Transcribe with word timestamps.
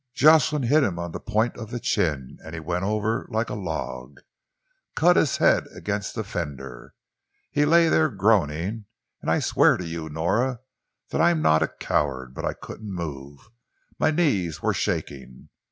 Jocelyn 0.15 0.63
hit 0.63 0.81
him 0.81 0.97
on 0.97 1.11
the 1.11 1.19
point 1.19 1.55
of 1.57 1.69
the 1.69 1.79
chin 1.79 2.39
and 2.43 2.55
he 2.55 2.59
went 2.59 2.83
over 2.83 3.27
like 3.29 3.51
a 3.51 3.53
log 3.53 4.17
cut 4.95 5.15
his 5.15 5.37
head 5.37 5.65
against 5.75 6.15
the 6.15 6.23
fender. 6.23 6.95
He 7.51 7.65
lay 7.65 7.87
there 7.87 8.09
groaning, 8.09 8.85
and 9.21 9.29
I 9.29 9.35
I 9.35 9.39
swear 9.41 9.77
to 9.77 9.85
you, 9.85 10.09
Nora, 10.09 10.61
that 11.09 11.21
I'm 11.21 11.43
not 11.43 11.61
a 11.61 11.67
coward, 11.67 12.33
but 12.33 12.45
I 12.45 12.53
couldn't 12.53 12.91
move 12.91 13.51
my 13.99 14.09
knees 14.09 14.59
were 14.59 14.73
shaking. 14.73 15.49